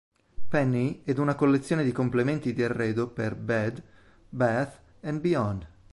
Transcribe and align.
Penney 0.49 1.01
ed 1.03 1.19
una 1.19 1.35
collezione 1.35 1.83
di 1.83 1.91
complementi 1.91 2.53
di 2.53 2.63
arredo 2.63 3.07
per 3.09 3.35
Bed, 3.35 3.83
Bath 4.29 4.79
and 5.01 5.19
Beyond. 5.21 5.67